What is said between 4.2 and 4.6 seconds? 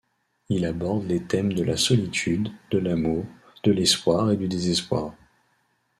et du